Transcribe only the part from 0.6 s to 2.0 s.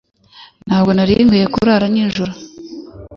Ntabwo nari nkwiye kurara